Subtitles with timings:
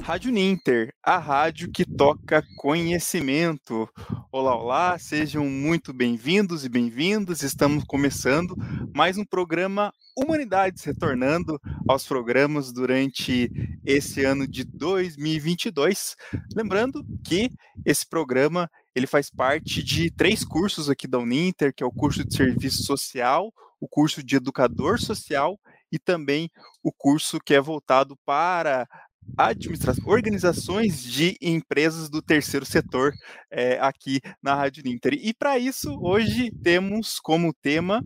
[0.00, 3.88] Rádio Ninter, a rádio que toca conhecimento.
[4.30, 7.42] Olá, olá, sejam muito bem-vindos e bem-vindas.
[7.42, 8.54] Estamos começando
[8.94, 13.50] mais um programa Humanidades, retornando aos programas durante
[13.84, 16.16] esse ano de 2022.
[16.54, 17.50] Lembrando que
[17.84, 22.24] esse programa ele faz parte de três cursos aqui da Uninter, que é o curso
[22.24, 25.60] de serviço social, o curso de educador social
[25.92, 26.50] e também
[26.82, 28.88] o curso que é voltado para
[29.36, 33.12] administração, organizações de empresas do terceiro setor
[33.50, 35.12] é, aqui na Rádio Ninter.
[35.12, 38.02] E para isso, hoje temos como tema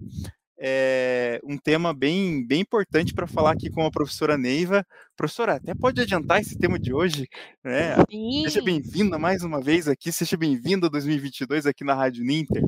[0.62, 4.84] é, um tema bem, bem importante para falar aqui com a professora Neiva.
[5.16, 7.27] Professora, até pode adiantar esse tema de hoje,
[7.64, 7.96] né?
[8.10, 8.42] Sim.
[8.45, 12.62] Seja bem-vinda mais uma vez aqui, seja bem-vinda a 2022 aqui na Rádio Ninter.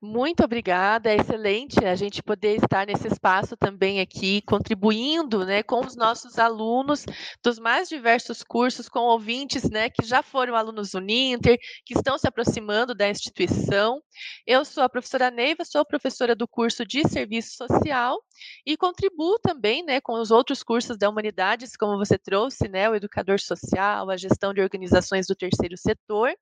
[0.00, 5.80] Muito obrigada, é excelente a gente poder estar nesse espaço também aqui, contribuindo né, com
[5.80, 7.04] os nossos alunos
[7.42, 12.18] dos mais diversos cursos, com ouvintes né, que já foram alunos do Ninter, que estão
[12.18, 14.00] se aproximando da instituição.
[14.46, 18.18] Eu sou a professora Neiva, sou professora do curso de Serviço Social
[18.64, 22.94] e contribuo também né, com os outros cursos da Humanidades, como você trouxe, né, o
[22.94, 26.32] Educador Social, a Gestão de Organizações do Terceiro Setor,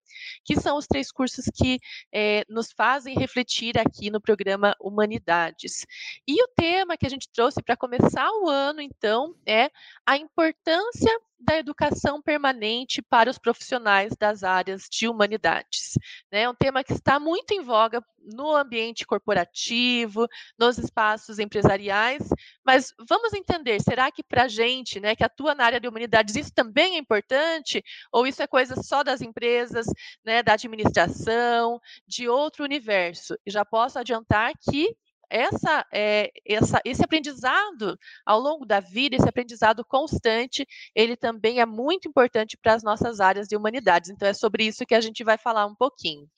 [0.45, 1.81] que são os três cursos que
[2.13, 5.87] eh, nos fazem refletir refletir aqui no programa Humanidades.
[6.27, 9.71] E o tema que a gente trouxe para começar o ano, então, é
[10.05, 15.93] a importância da educação permanente para os profissionais das áreas de humanidades.
[16.31, 20.27] É um tema que está muito em voga no ambiente corporativo,
[20.59, 22.29] nos espaços empresariais,
[22.65, 26.35] mas vamos entender, será que para a gente, né, que atua na área de humanidades,
[26.35, 27.83] isso também é importante?
[28.13, 29.87] Ou isso é coisa só das empresas,
[30.25, 33.39] né, da administração, de outro universo?
[33.47, 34.95] E já posso adiantar que
[35.31, 41.67] essa, é, essa, esse aprendizado ao longo da vida, esse aprendizado constante, ele também é
[41.67, 44.11] muito importante para as nossas áreas de humanidades.
[44.11, 46.29] Então, é sobre isso que a gente vai falar um pouquinho.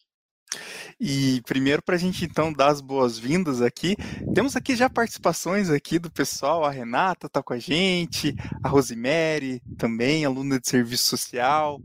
[0.99, 3.97] E primeiro, para a gente então dar as boas-vindas aqui,
[4.35, 6.65] temos aqui já participações aqui do pessoal.
[6.65, 11.81] A Renata está com a gente, a Rosemary também, aluna de serviço social,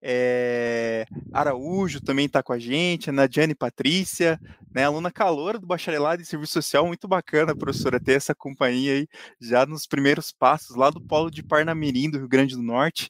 [0.00, 4.40] é, Araújo também está com a gente, a Nadiane Patrícia,
[4.74, 9.08] né, aluna caloura do bacharelado em serviço social, muito bacana, professora, ter essa companhia aí
[9.40, 13.08] já nos primeiros passos lá do polo de Parnamirim, do Rio Grande do Norte,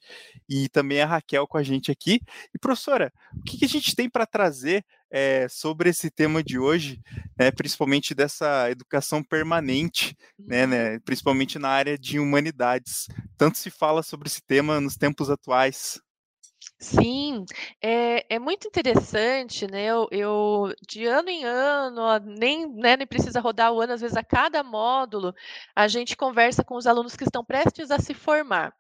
[0.49, 2.21] e também a Raquel com a gente aqui.
[2.55, 6.59] E professora, o que, que a gente tem para trazer é, sobre esse tema de
[6.59, 7.01] hoje,
[7.39, 13.07] né, principalmente dessa educação permanente, né, né, principalmente na área de humanidades.
[13.39, 16.01] Tanto se fala sobre esse tema nos tempos atuais.
[16.79, 17.47] Sim,
[17.81, 19.85] é, é muito interessante, né?
[19.85, 22.03] Eu, eu de ano em ano,
[22.39, 25.33] nem, né, nem precisa rodar o ano, às vezes a cada módulo,
[25.75, 28.75] a gente conversa com os alunos que estão prestes a se formar.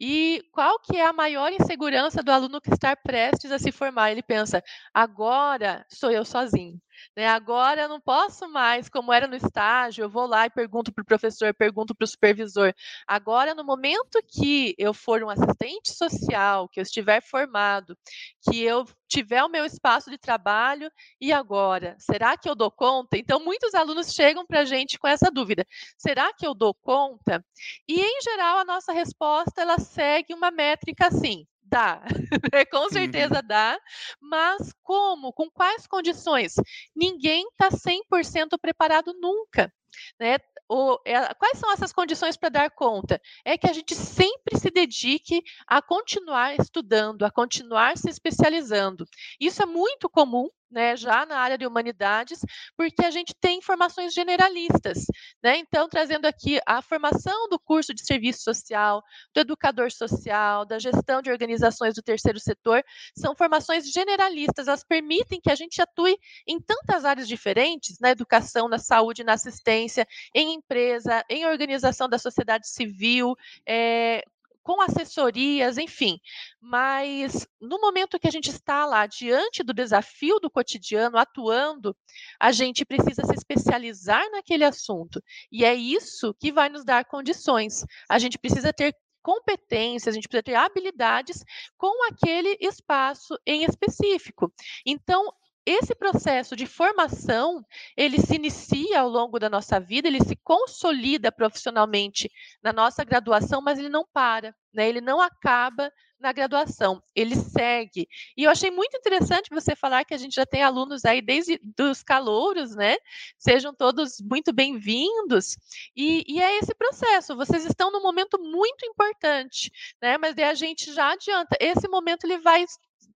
[0.00, 4.12] E qual que é a maior insegurança do aluno que está prestes a se formar?
[4.12, 4.62] Ele pensa,
[4.94, 6.80] agora sou eu sozinho.
[7.16, 7.26] Né?
[7.26, 11.02] Agora eu não posso mais, como era no estágio, eu vou lá e pergunto para
[11.02, 12.72] o professor, pergunto para o supervisor.
[13.06, 17.96] Agora, no momento que eu for um assistente social, que eu estiver formado,
[18.42, 20.90] que eu tiver o meu espaço de trabalho,
[21.20, 21.96] e agora?
[21.98, 23.16] Será que eu dou conta?
[23.16, 25.66] Então, muitos alunos chegam para a gente com essa dúvida:
[25.98, 27.44] será que eu dou conta?
[27.88, 32.02] E, em geral, a nossa resposta ela segue uma métrica assim Dá,
[32.52, 33.46] né, com certeza uhum.
[33.46, 33.80] dá,
[34.20, 35.32] mas como?
[35.32, 36.52] Com quais condições?
[36.94, 39.72] Ninguém está 100% preparado nunca.
[40.20, 40.36] Né?
[40.68, 43.18] O, é, quais são essas condições para dar conta?
[43.42, 49.06] É que a gente sempre se dedique a continuar estudando, a continuar se especializando.
[49.40, 52.40] Isso é muito comum né, já na área de humanidades,
[52.76, 55.04] porque a gente tem informações generalistas.
[55.42, 55.58] Né?
[55.58, 59.02] Então, trazendo aqui a formação do curso de serviço social,
[59.34, 62.82] do educador social, da gestão de organizações do terceiro setor,
[63.16, 66.16] são formações generalistas, elas permitem que a gente atue
[66.46, 72.18] em tantas áreas diferentes, na educação, na saúde, na assistência, em empresa, em organização da
[72.18, 73.36] sociedade civil,
[73.66, 74.24] é,
[74.62, 76.18] com assessorias, enfim.
[76.60, 81.96] Mas no momento que a gente está lá diante do desafio do cotidiano, atuando,
[82.38, 85.22] a gente precisa se especializar naquele assunto.
[85.50, 87.84] E é isso que vai nos dar condições.
[88.08, 91.44] A gente precisa ter competências, a gente precisa ter habilidades
[91.78, 94.52] com aquele espaço em específico.
[94.84, 95.32] Então,
[95.64, 97.64] esse processo de formação,
[97.96, 102.30] ele se inicia ao longo da nossa vida, ele se consolida profissionalmente
[102.62, 104.88] na nossa graduação, mas ele não para, né?
[104.88, 105.90] Ele não acaba
[106.22, 108.08] na graduação, ele segue.
[108.36, 111.60] E eu achei muito interessante você falar que a gente já tem alunos aí desde
[111.76, 112.96] dos calouros, né?
[113.36, 115.56] Sejam todos muito bem-vindos.
[115.96, 117.36] E, e, é esse processo.
[117.36, 119.70] Vocês estão num momento muito importante,
[120.00, 120.16] né?
[120.16, 121.56] Mas daí a gente já adianta.
[121.60, 122.64] Esse momento ele vai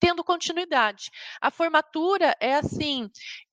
[0.02, 1.12] tendo continuidade.
[1.40, 3.08] A formatura é assim,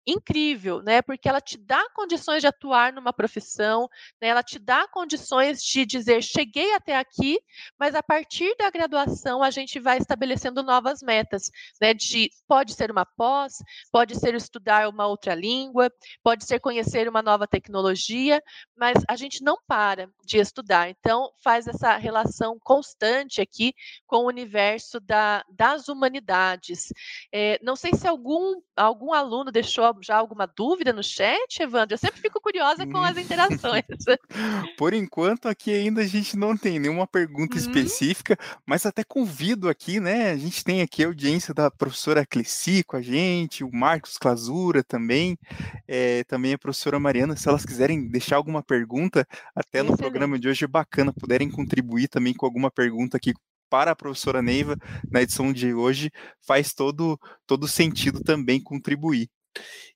[0.06, 1.02] incrível, né?
[1.02, 3.90] Porque ela te dá condições de atuar numa profissão,
[4.22, 4.30] né?
[4.30, 7.40] ela te dá condições de dizer cheguei até aqui,
[7.78, 11.52] mas a partir da graduação a gente vai estabelecendo novas metas,
[11.82, 11.94] né?
[11.94, 13.54] De pode ser uma pós,
[13.92, 15.92] pode ser estudar uma outra língua,
[16.24, 18.42] pode ser conhecer uma nova tecnologia,
[18.76, 20.90] mas a gente não para de estudar.
[20.90, 23.74] Então faz essa relação constante aqui
[24.08, 26.92] com o universo da, das humanidades.
[27.34, 31.94] É, não sei se algum algum aluno deixou já alguma dúvida no chat, Evandro?
[31.94, 33.84] Eu sempre fico curiosa com as interações.
[34.78, 37.62] Por enquanto, aqui ainda a gente não tem nenhuma pergunta uhum.
[37.62, 40.32] específica, mas até convido aqui, né?
[40.32, 44.84] A gente tem aqui a audiência da professora Cleci com a gente, o Marcos Clasura
[44.84, 45.38] também,
[45.88, 49.92] é, também a professora Mariana, se elas quiserem deixar alguma pergunta, até Excelente.
[49.92, 53.34] no programa de hoje é bacana, puderem contribuir também com alguma pergunta aqui
[53.70, 54.76] para a professora Neiva
[55.10, 56.12] na edição de hoje,
[56.46, 59.30] faz todo, todo sentido também contribuir.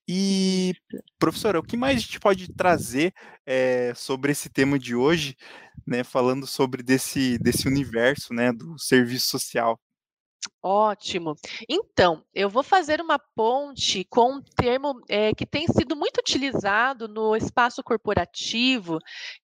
[0.07, 0.73] E,
[1.17, 3.13] professora, o que mais a gente pode trazer
[3.45, 5.35] é, sobre esse tema de hoje,
[5.87, 9.79] né, falando sobre desse, desse universo né, do serviço social?
[10.61, 11.35] Ótimo.
[11.69, 17.07] Então, eu vou fazer uma ponte com um termo é, que tem sido muito utilizado
[17.07, 18.99] no espaço corporativo,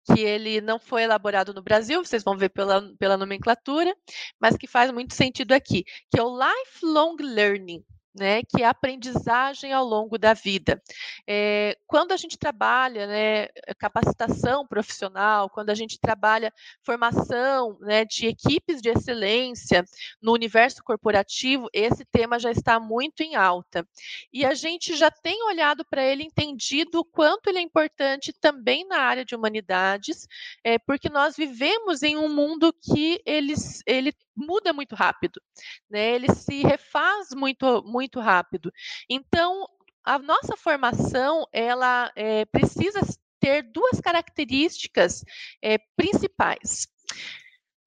[0.06, 3.96] que ele não foi elaborado no Brasil, vocês vão ver pela, pela nomenclatura,
[4.40, 7.84] mas que faz muito sentido aqui, que é o lifelong learning
[8.14, 10.82] né, que é a aprendizagem ao longo da vida.
[11.28, 13.48] É, quando a gente trabalha né,
[13.78, 16.54] capacitação profissional, quando a gente trabalha
[16.84, 19.84] formação né, de equipes de excelência
[20.22, 23.88] no universo corporativo, esse tema já está muito em alta.
[24.34, 28.88] E a gente já tem olhado para ele, entendido o quanto ele é importante também
[28.88, 30.28] na área de humanidades,
[30.64, 33.54] é, porque nós vivemos em um mundo que ele,
[33.86, 35.42] ele muda muito rápido,
[35.90, 36.16] né?
[36.16, 38.72] ele se refaz muito, muito rápido.
[39.10, 39.68] Então,
[40.04, 43.02] a nossa formação, ela é, precisa
[43.40, 45.24] ter duas características
[45.62, 46.88] é, principais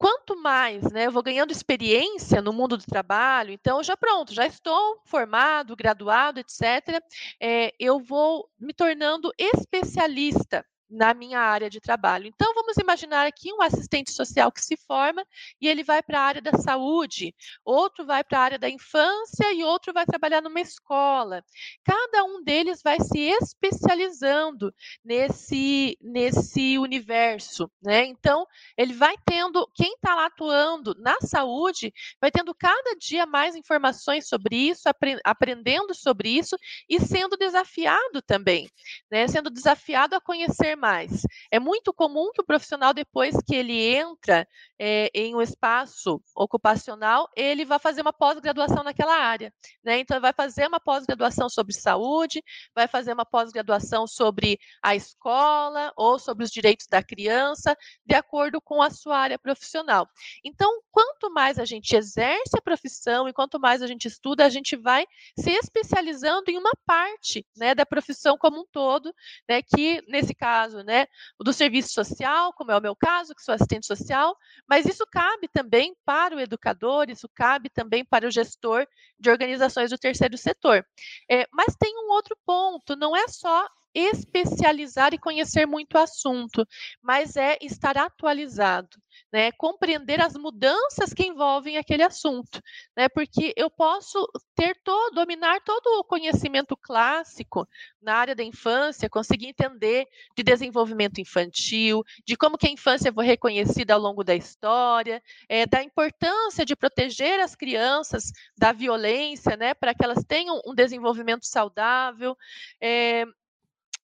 [0.02, 4.44] quanto mais né, eu vou ganhando experiência no mundo do trabalho, então já pronto, já
[4.44, 7.00] estou formado, graduado, etc.,
[7.40, 12.26] é, eu vou me tornando especialista na minha área de trabalho.
[12.26, 15.24] Então, vamos imaginar aqui um assistente social que se forma
[15.60, 17.34] e ele vai para a área da saúde,
[17.64, 21.42] outro vai para a área da infância e outro vai trabalhar numa escola.
[21.82, 24.72] Cada um deles vai se especializando
[25.02, 27.70] nesse, nesse universo.
[27.82, 28.04] Né?
[28.04, 28.46] Então,
[28.76, 34.28] ele vai tendo, quem está lá atuando na saúde, vai tendo cada dia mais informações
[34.28, 36.56] sobre isso, apre aprendendo sobre isso
[36.88, 38.68] e sendo desafiado também,
[39.10, 39.26] né?
[39.26, 41.22] sendo desafiado a conhecer mais.
[41.48, 44.46] É muito comum que o profissional, depois que ele entra
[44.76, 49.54] é, em um espaço ocupacional, ele vai fazer uma pós-graduação naquela área.
[49.84, 50.00] Né?
[50.00, 52.42] Então, vai fazer uma pós-graduação sobre saúde,
[52.74, 58.60] vai fazer uma pós-graduação sobre a escola ou sobre os direitos da criança, de acordo
[58.60, 60.08] com a sua área profissional.
[60.44, 64.50] Então, quanto mais a gente exerce a profissão e quanto mais a gente estuda, a
[64.50, 65.06] gente vai
[65.38, 69.14] se especializando em uma parte né, da profissão como um todo,
[69.48, 71.06] né, que nesse caso, né,
[71.38, 74.36] o do serviço social, como é o meu caso, que sou assistente social,
[74.68, 78.86] mas isso cabe também para o educador, isso cabe também para o gestor
[79.18, 80.84] de organizações do terceiro setor.
[81.30, 86.66] É, mas tem um outro ponto, não é só especializar e conhecer muito o assunto,
[87.02, 88.98] mas é estar atualizado
[89.32, 92.60] né, compreender as mudanças que envolvem aquele assunto,
[92.96, 97.66] né, porque eu posso ter todo, dominar todo o conhecimento clássico
[98.00, 100.06] na área da infância, conseguir entender
[100.36, 105.66] de desenvolvimento infantil, de como que a infância foi reconhecida ao longo da história, é,
[105.66, 108.24] da importância de proteger as crianças
[108.56, 112.36] da violência, né, para que elas tenham um desenvolvimento saudável,
[112.80, 113.24] é,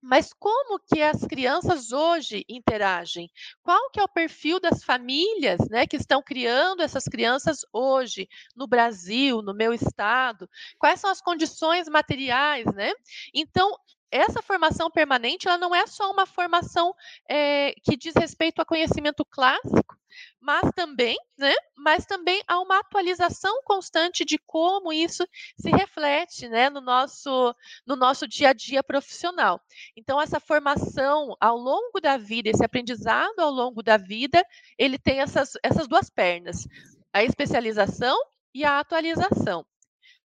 [0.01, 3.31] mas como que as crianças hoje interagem?
[3.63, 8.67] Qual que é o perfil das famílias, né, que estão criando essas crianças hoje no
[8.67, 10.49] Brasil, no meu estado?
[10.79, 12.93] Quais são as condições materiais, né?
[13.35, 13.77] Então,
[14.11, 16.95] essa formação permanente ela não é só uma formação
[17.29, 19.97] é, que diz respeito a conhecimento clássico,
[20.41, 25.27] mas também, né, mas também há uma atualização constante de como isso
[25.59, 27.55] se reflete, né, no nosso
[27.87, 29.61] no nosso dia a dia profissional.
[29.97, 34.45] Então essa formação ao longo da vida, esse aprendizado ao longo da vida,
[34.79, 36.67] ele tem essas essas duas pernas,
[37.13, 38.17] a especialização
[38.55, 39.65] e a atualização.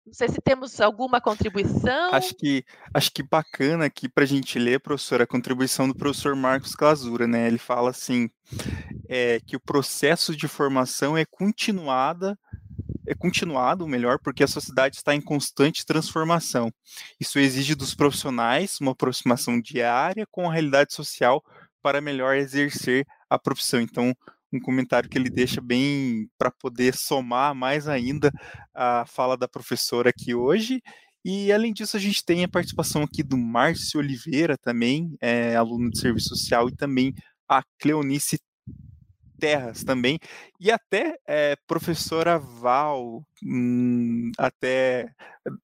[0.08, 2.14] Não sei se temos alguma contribuição.
[2.14, 6.34] Acho que, acho que bacana aqui para a gente ler, professor, a contribuição do professor
[6.34, 7.46] Marcos Clasura, né?
[7.46, 8.30] Ele fala assim,
[9.06, 12.38] é, que o processo de formação é continuada,
[13.06, 16.72] é continuado, melhor, porque a sociedade está em constante transformação.
[17.20, 21.44] Isso exige dos profissionais uma aproximação diária com a realidade social
[21.82, 23.78] para melhor exercer a profissão.
[23.78, 24.14] Então,
[24.52, 28.30] um comentário que ele deixa bem para poder somar mais ainda
[28.74, 30.80] a fala da professora aqui hoje.
[31.24, 35.90] E além disso, a gente tem a participação aqui do Márcio Oliveira também, é, aluno
[35.90, 37.12] de serviço social, e também
[37.48, 38.38] a Cleonice
[39.38, 40.18] terras também,
[40.60, 45.08] e até é, professora Val, hum, até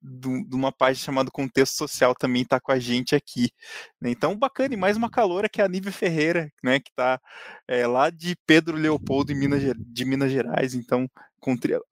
[0.03, 3.51] de uma página chamada Contexto Social também está com a gente aqui.
[4.01, 4.11] Né?
[4.11, 7.21] Então, bacana, e mais uma calora que é a Nívia Ferreira, né, que está
[7.69, 11.09] é, eh, lá de Pedro Leopoldo, de Minas, de Minas Gerais, então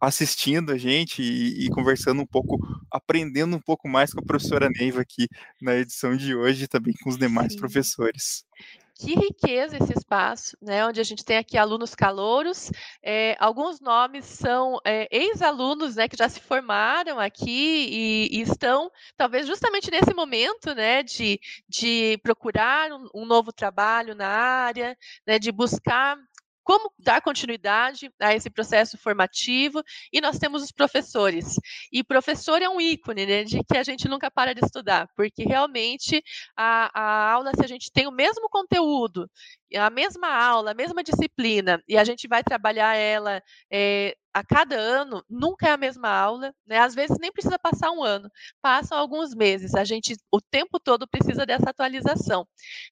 [0.00, 2.58] assistindo a gente e, e, conversando um pouco,
[2.90, 5.28] aprendendo um pouco mais com a professora Neiva aqui
[5.60, 7.58] na edição de hoje, também com os demais Sim.
[7.58, 8.44] professores
[8.94, 12.70] que riqueza esse espaço, né, onde a gente tem aqui alunos calouros,
[13.02, 18.90] é, alguns nomes são é, ex-alunos, né, que já se formaram aqui e, e, estão,
[19.16, 24.96] talvez justamente nesse momento, né, de, de procurar um, um novo trabalho na área,
[25.26, 26.16] né, de buscar
[26.62, 31.56] como dar continuidade a esse processo formativo, e nós temos os professores.
[31.92, 35.44] E professor é um ícone né, de que a gente nunca para de estudar, porque
[35.44, 36.22] realmente
[36.56, 39.28] a, a aula, se a gente tem o mesmo conteúdo,
[39.74, 44.76] a mesma aula, a mesma disciplina, e a gente vai trabalhar ela é, a cada
[44.76, 46.78] ano, nunca é a mesma aula, né?
[46.78, 48.30] Às vezes nem precisa passar um ano,
[48.62, 49.74] passam alguns meses.
[49.74, 52.46] A gente o tempo todo precisa dessa atualização,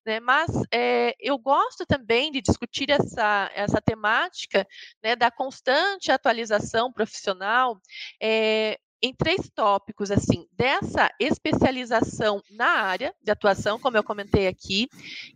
[0.05, 0.21] né?
[0.21, 4.67] Mas é, eu gosto também de discutir essa, essa temática
[5.03, 7.81] né, da constante atualização profissional.
[8.23, 14.89] É, em três tópicos, assim, dessa especialização na área de atuação, como eu comentei aqui,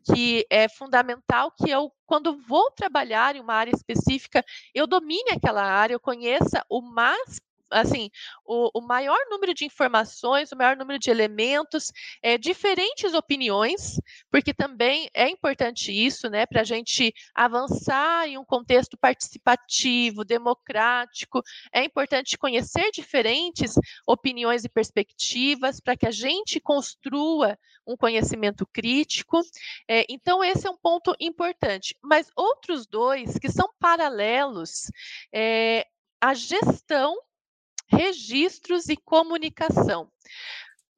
[0.05, 4.45] que é fundamental que eu, quando vou trabalhar em uma área específica,
[4.75, 7.41] eu domine aquela área, eu conheça o mais
[7.75, 8.11] assim,
[8.45, 14.01] o, o, maior número de informações, o maior número de elementos, é, diferentes opiniões,
[14.31, 21.43] porque também é importante isso, né, para a gente avançar em um contexto participativo, democrático,
[21.73, 23.75] é importante conhecer diferentes
[24.07, 29.41] opiniões e perspectivas para que a gente construa um conhecimento crítico.
[29.89, 31.97] É, então, esse é um ponto importante.
[32.03, 34.91] Mas outros dois que são paralelos,
[35.33, 35.87] é,
[36.21, 37.17] a gestão
[37.97, 40.11] registros e comunicação.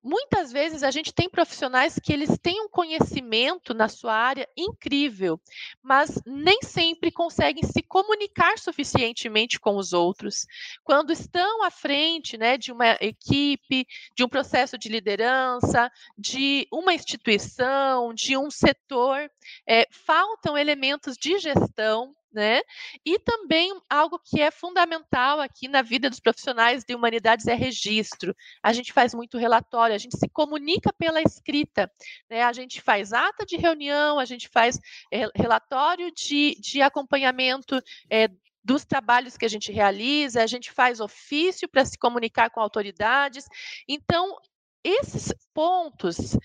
[0.08, 5.40] Muitas vezes a gente tem profissionais que eles têm um conhecimento na sua área incrível,
[5.82, 10.46] mas nem sempre conseguem se comunicar suficientemente com os outros.
[10.84, 13.84] Quando estão à frente né, de uma equipe,
[14.14, 19.28] de um processo de liderança, de uma instituição, de um setor,
[19.68, 22.60] é, faltam elementos de gestão né?
[23.04, 28.36] E também algo que é fundamental aqui na vida dos profissionais de humanidades é registro.
[28.62, 31.90] A gente faz muito relatório, a gente se comunica pela escrita,
[32.28, 32.42] né?
[32.42, 34.78] A gente faz ata de reunião, a gente faz
[35.10, 38.28] é, relatório de, de acompanhamento é,
[38.62, 43.46] dos trabalhos que a gente realiza, a gente faz ofício para se comunicar com autoridades.
[43.88, 44.36] Então,
[44.84, 46.36] esses pontos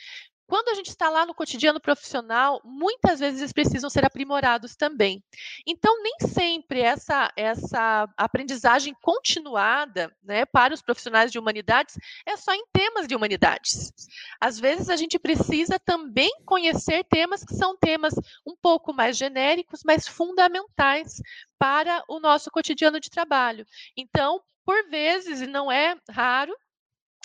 [0.51, 5.24] quando a gente está lá no cotidiano profissional, muitas vezes eles precisam ser aprimorados também.
[5.65, 12.53] Então, nem sempre essa, essa aprendizagem continuada né, para os profissionais de humanidades é só
[12.53, 13.93] em temas de humanidades.
[14.41, 18.13] Às vezes, a gente precisa também conhecer temas que são temas
[18.46, 21.22] um pouco mais genéricos, mas fundamentais
[21.58, 23.65] para o nosso cotidiano de trabalho.
[23.96, 26.53] Então, por vezes, e não é raro,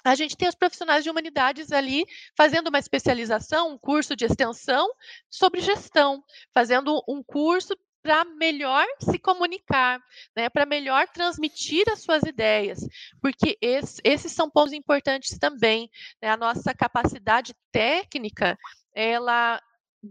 [0.07, 2.05] a gente tem os profissionais de humanidades ali
[2.37, 4.89] fazendo uma especialização, um curso de extensão
[5.29, 6.23] sobre gestão,
[6.55, 10.01] fazendo um curso para melhor se comunicar,
[10.37, 12.79] né, para melhor transmitir as suas ideias,
[13.21, 15.91] porque esse, esses são pontos importantes também.
[16.23, 18.57] Né, a nossa capacidade técnica,
[18.95, 19.61] ela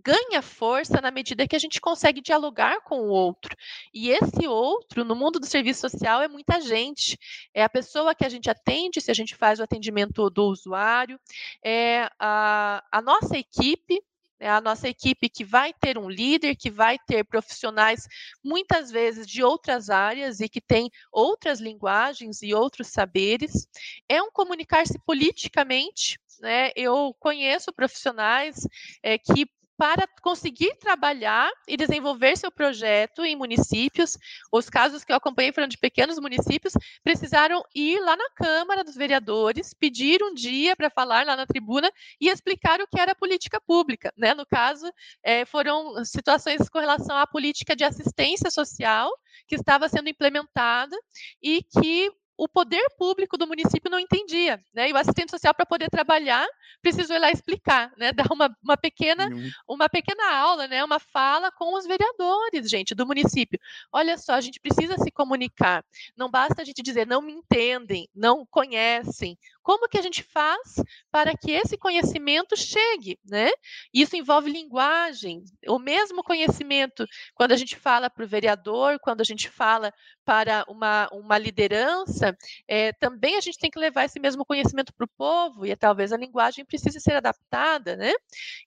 [0.03, 3.55] ganha força na medida que a gente consegue dialogar com o outro.
[3.93, 7.17] E esse outro, no mundo do serviço social, é muita gente.
[7.53, 11.19] É a pessoa que a gente atende, se a gente faz o atendimento do usuário,
[11.63, 14.01] é a, a nossa equipe,
[14.39, 18.07] é a nossa equipe que vai ter um líder, que vai ter profissionais
[18.43, 23.67] muitas vezes de outras áreas e que tem outras linguagens e outros saberes.
[24.09, 26.19] É um comunicar-se politicamente.
[26.41, 26.71] Né?
[26.75, 28.67] Eu conheço profissionais
[29.01, 34.17] é, que para conseguir trabalhar e desenvolver seu projeto em municípios.
[34.51, 38.95] Os casos que eu acompanhei foram de pequenos municípios, precisaram ir lá na Câmara dos
[38.95, 43.59] Vereadores, pedir um dia para falar lá na tribuna e explicar o que era política
[43.59, 44.13] pública.
[44.17, 44.33] Né?
[44.33, 44.89] No caso,
[45.23, 49.11] é, foram situações com relação à política de assistência social
[49.47, 50.97] que estava sendo implementada
[51.41, 54.89] e que o poder público do município não entendia, né?
[54.89, 56.45] E o assistente social para poder trabalhar
[56.81, 58.11] precisou ir lá explicar, né?
[58.27, 59.29] Dar uma, uma pequena
[59.67, 60.83] uma pequena aula, né?
[60.83, 63.59] Uma fala com os vereadores, gente, do município.
[63.91, 65.83] Olha só, a gente precisa se comunicar.
[66.17, 69.37] Não basta a gente dizer não me entendem, não conhecem.
[69.65, 70.75] Como que a gente faz
[71.11, 73.49] para que esse conhecimento chegue, né?
[73.91, 77.03] Isso envolve linguagem, o mesmo conhecimento
[77.33, 79.91] quando a gente fala para o vereador, quando a gente fala
[80.23, 85.05] para uma, uma liderança, é, também a gente tem que levar esse mesmo conhecimento para
[85.05, 88.13] o povo, e talvez a linguagem precise ser adaptada, né?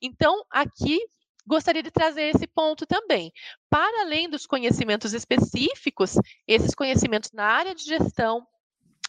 [0.02, 0.98] Então, aqui
[1.46, 3.30] gostaria de trazer esse ponto também.
[3.70, 6.14] Para além dos conhecimentos específicos,
[6.44, 8.44] esses conhecimentos na área de gestão,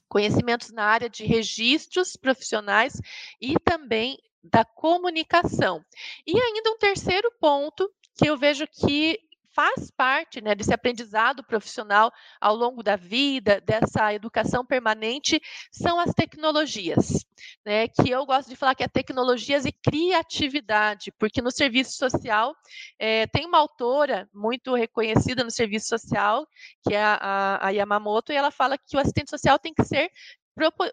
[0.10, 3.00] conhecimentos na área de registros profissionais
[3.40, 5.84] e também da comunicação.
[6.26, 9.20] E ainda um terceiro ponto que eu vejo que
[9.54, 15.42] faz parte né, desse aprendizado profissional ao longo da vida, dessa educação permanente,
[15.72, 17.26] são as tecnologias.
[17.66, 22.54] Né, que eu gosto de falar que é tecnologias e criatividade, porque no serviço social
[22.98, 26.46] é, tem uma autora muito reconhecida no serviço social,
[26.84, 30.12] que é a, a Yamamoto, e ela fala que o assistente social tem que ser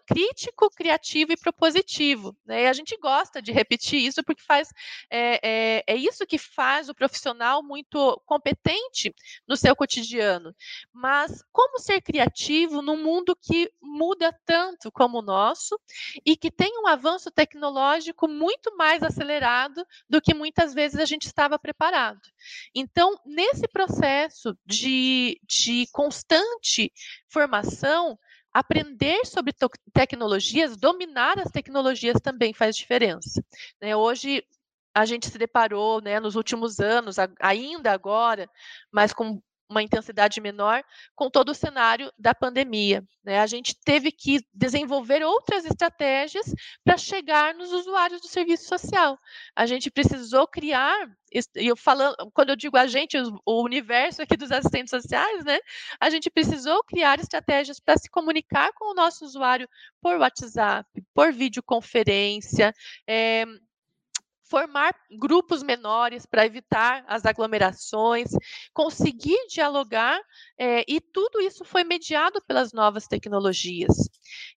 [0.05, 2.35] crítico, criativo e propositivo.
[2.45, 2.63] Né?
[2.63, 4.69] E a gente gosta de repetir isso porque faz
[5.09, 9.13] é, é, é, isso que faz o profissional muito competente
[9.47, 10.55] no seu cotidiano.
[10.93, 15.79] Mas como ser criativo num mundo que muda tanto como o nosso
[16.25, 21.25] e que tem um avanço tecnológico muito mais acelerado do que muitas vezes a gente
[21.25, 22.21] estava preparado.
[22.73, 26.91] Então, nesse processo de, de constante
[27.27, 28.17] formação,
[28.59, 29.53] aprender sobre
[29.93, 33.43] tecnologias, dominar as tecnologias também faz diferença.
[33.79, 33.95] Né?
[33.95, 34.43] Hoje
[34.95, 38.49] a gente se deparou, né, nos últimos anos, ainda agora,
[38.91, 40.83] mas com uma intensidade menor
[41.15, 43.03] com todo o cenário da pandemia.
[43.23, 43.39] Né?
[43.39, 46.45] A gente teve que desenvolver outras estratégias
[46.83, 49.17] para chegar nos usuários do serviço social.
[49.55, 54.37] A gente precisou criar, e eu falando, quando eu digo a gente, o universo aqui
[54.37, 55.59] dos assistentes sociais, né?
[55.99, 59.67] A gente precisou criar estratégias para se comunicar com o nosso usuário
[60.01, 62.73] por WhatsApp, por videoconferência,
[63.05, 63.45] é,
[64.49, 68.29] formar grupos menores para evitar as aglomerações,
[68.73, 70.19] conseguir dialogar,
[70.57, 74.09] é, e tudo isso foi mediado pelas novas tecnologias.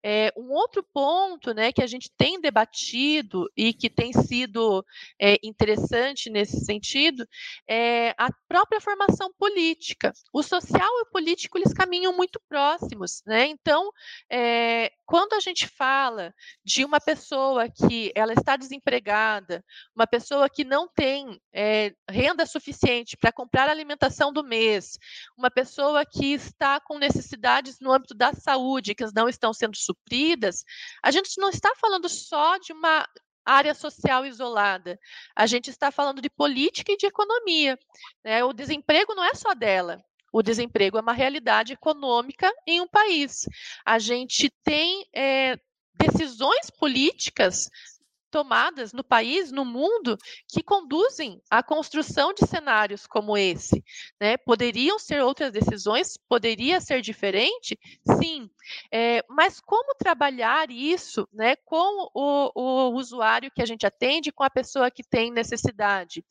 [0.03, 4.85] É, um outro ponto né, que a gente tem debatido e que tem sido
[5.21, 7.27] é, interessante nesse sentido
[7.69, 10.13] é a própria formação política.
[10.33, 13.47] O social e o político eles caminham muito próximos, né?
[13.47, 13.91] Então,
[15.07, 16.33] quando a gente fala
[16.65, 19.65] de uma pessoa que ela está desempregada,
[19.95, 24.99] uma pessoa que não tem é, renda suficiente para comprar a alimentação do mês,
[25.37, 30.65] uma pessoa que está com necessidades no âmbito da saúde que não estão sendo supridas,
[31.03, 33.07] a gente não está falando só de uma
[33.45, 34.99] área social isolada.
[35.35, 37.79] A gente está falando de política e de economia.
[38.25, 38.45] Né?
[38.45, 40.03] O desemprego não é só dela.
[40.33, 43.49] O desemprego é uma realidade econômica em um país.
[43.85, 45.57] A gente tem é,
[45.95, 47.69] decisões políticas
[48.31, 50.17] tomadas no país, no mundo,
[50.49, 53.85] que conduzem à construção de cenários como esse.
[54.21, 54.37] Né?
[54.37, 56.17] Poderiam ser outras decisões?
[56.29, 57.79] Poderia ser diferente?
[58.19, 58.49] Sim.
[58.93, 64.45] É, mas como trabalhar isso né, com o, o, usuário que a gente atende, com
[64.45, 66.25] a pessoa que tem necessidade?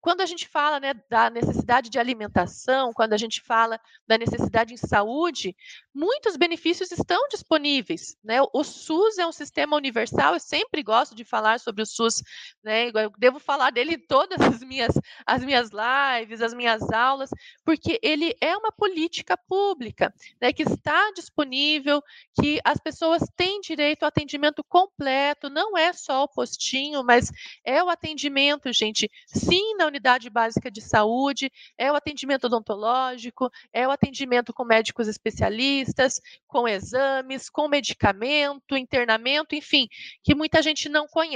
[0.00, 4.74] Quando a gente fala né, da necessidade de alimentação, quando a gente fala da necessidade
[4.74, 5.56] em saúde,
[5.94, 8.16] muitos benefícios estão disponíveis.
[8.24, 8.38] Né?
[8.52, 12.22] O SUS é um sistema universal, eu sempre gosto de falar falar sobre o SUS,
[12.62, 12.88] né?
[12.88, 14.94] Eu devo falar dele em todas as minhas,
[15.26, 17.28] as minhas lives, as minhas aulas,
[17.64, 20.52] porque ele é uma política pública, né?
[20.52, 22.02] Que está disponível,
[22.40, 27.30] que as pessoas têm direito ao atendimento completo, não é só o postinho, mas
[27.64, 33.86] é o atendimento, gente, sim, na unidade básica de saúde, é o atendimento odontológico, é
[33.86, 39.88] o atendimento com médicos especialistas, com exames, com medicamento, internamento, enfim,
[40.22, 41.33] que muita gente não conhece.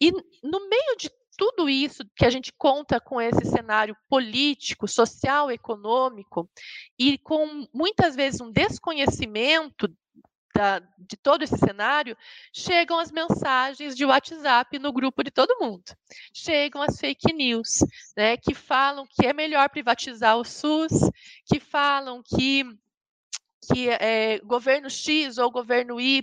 [0.00, 5.50] E no meio de tudo isso que a gente conta com esse cenário político, social,
[5.50, 6.50] econômico,
[6.98, 9.88] e com muitas vezes um desconhecimento
[10.58, 12.16] da, de todo esse cenário,
[12.52, 15.84] chegam as mensagens de WhatsApp no grupo de todo mundo.
[16.34, 17.84] Chegam as fake news,
[18.16, 20.90] né, que falam que é melhor privatizar o SUS,
[21.46, 22.64] que falam que
[23.72, 26.22] que é, governo X ou governo Y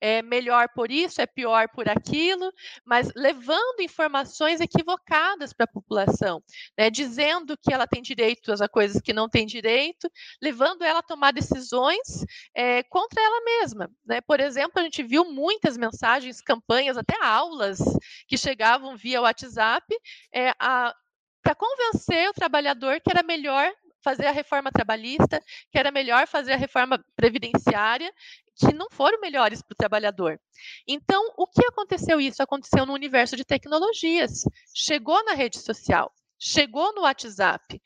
[0.00, 2.52] é melhor por isso, é pior por aquilo,
[2.84, 6.42] mas levando informações equivocadas para a população,
[6.76, 10.10] né, dizendo que ela tem direito a coisas que não tem direito,
[10.42, 13.90] levando ela a tomar decisões é, contra ela mesma.
[14.04, 14.20] Né?
[14.20, 17.78] Por exemplo, a gente viu muitas mensagens, campanhas, até aulas
[18.26, 19.86] que chegavam via WhatsApp
[20.32, 26.26] é, para convencer o trabalhador que era melhor fazer a reforma trabalhista, que era melhor
[26.26, 28.12] fazer a reforma previdenciária,
[28.56, 30.40] que não foram melhores para o trabalhador.
[30.86, 32.42] Então, o que aconteceu isso?
[32.42, 34.42] Aconteceu no universo de tecnologias.
[34.74, 37.80] Chegou na rede social, chegou no WhatsApp.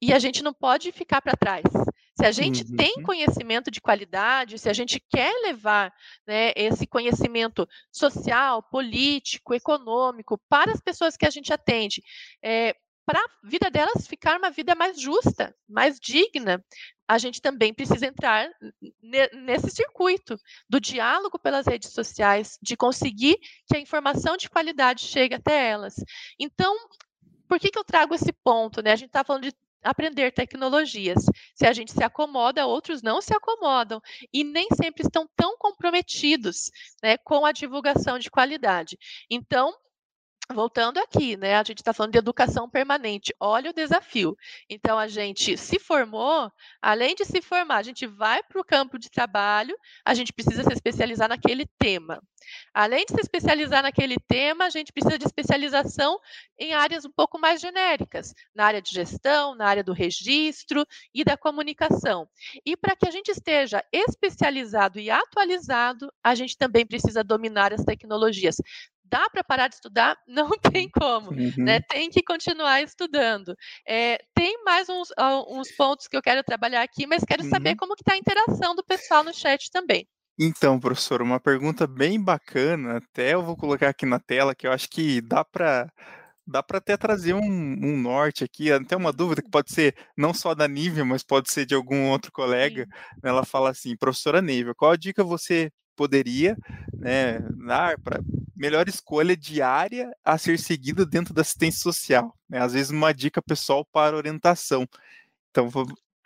[0.00, 1.64] E a gente não pode ficar para trás.
[2.18, 2.76] Se a gente uhum.
[2.76, 5.92] tem conhecimento de qualidade, se a gente quer levar
[6.26, 12.02] né, esse conhecimento social, político, econômico para as pessoas que a gente atende,
[12.42, 12.74] é,
[13.08, 16.62] para a vida delas ficar uma vida mais justa, mais digna,
[17.08, 18.46] a gente também precisa entrar
[19.32, 25.34] nesse circuito do diálogo pelas redes sociais, de conseguir que a informação de qualidade chegue
[25.34, 25.94] até elas.
[26.38, 26.76] Então,
[27.48, 28.82] por que, que eu trago esse ponto?
[28.82, 28.92] Né?
[28.92, 31.24] A gente está falando de aprender tecnologias.
[31.54, 36.70] Se a gente se acomoda, outros não se acomodam e nem sempre estão tão comprometidos
[37.02, 38.98] né, com a divulgação de qualidade.
[39.30, 39.74] Então,
[40.52, 41.56] voltando aqui, né?
[41.56, 43.34] A gente está falando de educação permanente.
[43.38, 44.36] Olha o desafio.
[44.68, 48.98] Então, a gente se formou, além de se formar, a gente vai para o campo
[48.98, 52.22] de trabalho, a gente precisa se especializar naquele tema.
[52.72, 56.18] Além de se especializar naquele tema, a gente precisa de especialização
[56.58, 61.24] em áreas um pouco mais genéricas, na área de gestão, na área do registro e
[61.24, 62.26] da comunicação.
[62.64, 67.84] E para que a gente esteja especializado e atualizado, a gente também precisa dominar as
[67.84, 68.56] tecnologias
[69.08, 70.16] dá para parar de estudar?
[70.26, 71.52] Não tem como, né?
[71.56, 71.64] uhum.
[71.64, 71.80] né?
[71.80, 73.54] Tem que continuar estudando.
[73.86, 75.08] É, tem mais uns,
[75.48, 77.50] uns, pontos que eu quero trabalhar aqui, mas quero uhum.
[77.50, 80.06] saber como que está a interação do pessoal no chat também.
[80.40, 84.72] Então, professor, uma pergunta bem bacana, até eu vou colocar aqui na tela, que eu
[84.72, 85.90] acho que dá para
[86.46, 90.32] dá para até trazer um, um, norte aqui, até uma dúvida que pode ser não
[90.32, 92.86] só da Nívia, mas pode ser de algum outro colega.
[93.22, 96.56] Ela fala assim, professora Nívia, qual a dica você poderia
[96.94, 98.20] né, dar para
[98.56, 102.32] melhor escolha diária a ser seguida dentro da assistência social.
[102.48, 102.60] Né?
[102.60, 104.86] Às vezes uma dica pessoal para orientação.
[105.50, 105.68] Então,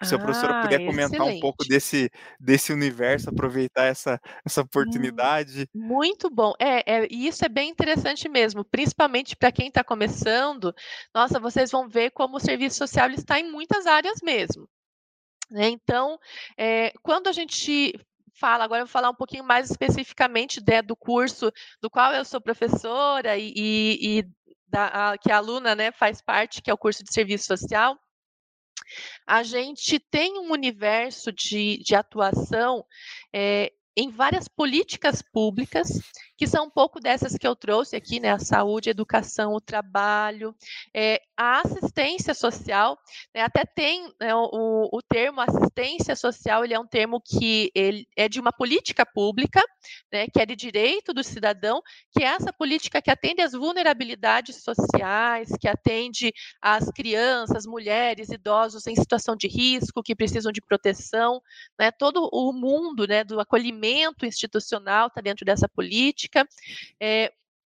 [0.03, 1.37] se a professora ah, puder comentar excelente.
[1.37, 5.69] um pouco desse, desse universo, aproveitar essa, essa hum, oportunidade.
[5.75, 6.53] Muito bom.
[6.59, 10.75] É, é, e isso é bem interessante mesmo, principalmente para quem está começando.
[11.15, 14.69] Nossa, vocês vão ver como o serviço social está em muitas áreas mesmo.
[15.51, 15.69] Né?
[15.69, 16.19] Então,
[16.57, 17.95] é, quando a gente
[18.43, 22.25] fala, agora eu vou falar um pouquinho mais especificamente né, do curso do qual eu
[22.25, 24.27] sou professora e, e, e
[24.67, 27.97] da, a, que a aluna né, faz parte, que é o curso de serviço social.
[29.25, 32.85] A gente tem um universo de, de atuação
[33.33, 36.01] é, em várias políticas públicas,
[36.43, 38.33] que são um pouco dessas que eu trouxe aqui, né?
[38.33, 40.53] A saúde, a educação, o trabalho,
[40.93, 42.99] é, a assistência social,
[43.33, 43.43] né?
[43.43, 48.29] até tem né, o, o, termo assistência social, ele é um termo que ele é
[48.29, 49.63] de uma política pública,
[50.13, 50.27] né?
[50.27, 55.49] Que é de direito do cidadão, que é essa política que atende às vulnerabilidades sociais,
[55.61, 61.41] que atende às crianças, mulheres, idosos em situação de risco, que precisam de proteção,
[61.79, 61.93] né?
[61.93, 63.23] Todo o mundo, né?
[63.23, 66.32] Do acolhimento institucional está dentro dessa política.
[67.01, 67.33] É,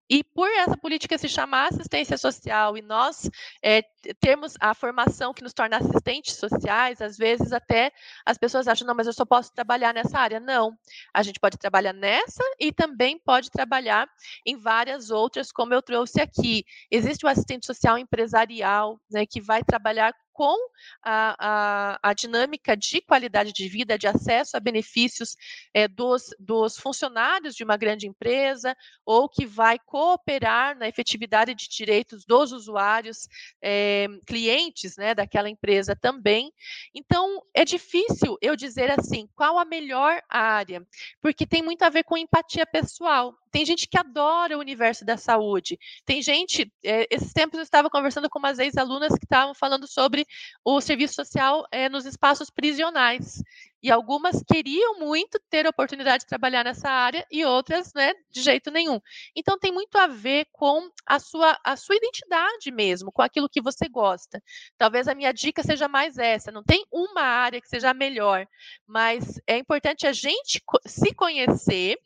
[0.10, 3.30] e por essa política se chamar assistência social e nós
[3.62, 3.84] é,
[4.20, 7.92] termos a formação que nos torna assistentes sociais, às vezes até
[8.26, 10.40] as pessoas acham, não, mas eu só posso trabalhar nessa área.
[10.40, 10.78] Não,
[11.14, 14.08] a gente pode trabalhar nessa e também pode trabalhar
[14.46, 16.66] em várias outras, como eu trouxe aqui.
[16.92, 20.56] Existe o assistente social empresarial, né, que vai trabalhar com
[21.04, 25.36] a, a, a dinâmica de qualidade de vida, de acesso a benefícios
[25.74, 31.68] é, dos, dos funcionários de uma grande empresa, ou que vai cooperar na efetividade de
[31.68, 33.28] direitos dos usuários,
[33.60, 36.52] é, clientes né, daquela empresa também.
[36.94, 40.86] Então, é difícil eu dizer assim, qual a melhor área,
[41.22, 43.34] porque tem muito a ver com empatia pessoal.
[43.52, 45.80] Tem gente que adora o universo da saúde.
[46.06, 50.28] Tem gente, é, esses tempos eu estava conversando com umas ex-alunas que estavam falando sobre
[50.64, 53.42] o serviço social é, nos espaços prisionais.
[53.88, 58.42] E algumas queriam muito ter a oportunidade de trabalhar nessa área e outras, né, de
[58.42, 59.00] jeito nenhum.
[59.34, 63.62] Então tem muito a ver com a sua, a sua identidade mesmo, com aquilo que
[63.62, 64.44] você gosta.
[64.78, 68.46] Talvez a minha dica seja mais essa, não tem uma área que seja melhor,
[68.86, 71.98] mas é importante a gente se conhecer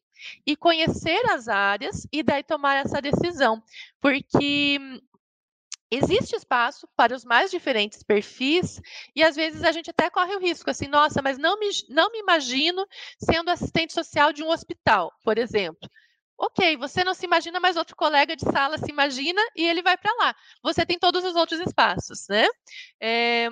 [0.45, 3.59] e conhecer as áreas e daí tomar essa decisão,
[3.99, 4.77] porque
[5.91, 8.81] existe espaço para os mais diferentes perfis
[9.13, 12.09] e às vezes a gente até corre o risco assim, nossa, mas não me, não
[12.11, 12.87] me imagino
[13.19, 15.89] sendo assistente social de um hospital, por exemplo.
[16.37, 19.95] Ok, você não se imagina, mas outro colega de sala se imagina e ele vai
[19.95, 20.35] para lá.
[20.63, 22.47] Você tem todos os outros espaços, né?
[22.99, 23.47] É,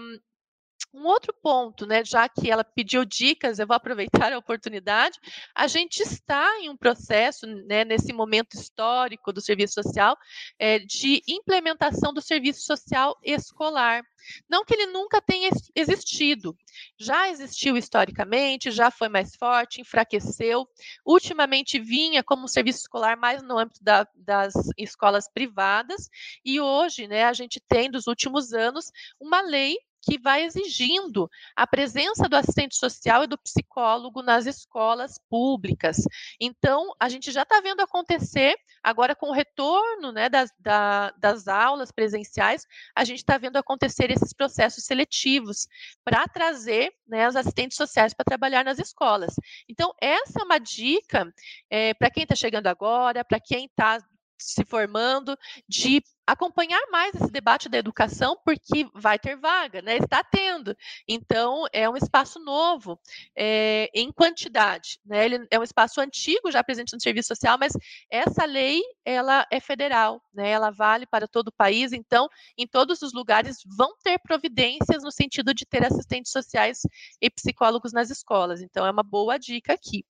[0.94, 5.20] um outro ponto, né, já que ela pediu dicas, eu vou aproveitar a oportunidade.
[5.54, 10.18] A gente está em um processo, né, nesse momento histórico do serviço social,
[10.58, 14.04] é, de implementação do serviço social escolar.
[14.50, 16.58] Não que ele nunca tenha existido,
[17.00, 20.68] já existiu historicamente, já foi mais forte, enfraqueceu.
[21.06, 26.10] Ultimamente vinha como um serviço escolar mais no âmbito da, das escolas privadas,
[26.44, 31.68] e hoje, né, a gente tem, dos últimos anos, uma lei que vai exigindo a
[31.68, 35.98] presença do assistente social e do psicólogo nas escolas públicas.
[36.40, 41.48] Então, a gente já está vendo acontecer, agora com o retorno né, das, da, das
[41.48, 45.68] aulas presenciais, a gente está vendo acontecer esses processos seletivos
[46.04, 49.36] para trazer né, os assistentes sociais para trabalhar nas escolas.
[49.68, 51.32] Então, essa é uma dica
[51.70, 54.00] é, para quem está chegando agora, para quem está
[54.40, 59.98] se formando, de acompanhar mais esse debate da educação, porque vai ter vaga, né?
[59.98, 60.76] Está tendo.
[61.08, 63.00] Então, é um espaço novo
[63.36, 65.00] é, em quantidade.
[65.04, 65.26] Né?
[65.26, 67.74] Ele é um espaço antigo, já presente no serviço social, mas
[68.12, 70.50] essa lei ela é federal, né?
[70.50, 75.12] ela vale para todo o país, então, em todos os lugares vão ter providências no
[75.12, 76.82] sentido de ter assistentes sociais
[77.20, 78.62] e psicólogos nas escolas.
[78.62, 80.06] Então, é uma boa dica aqui.